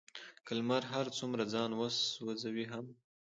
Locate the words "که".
0.45-0.51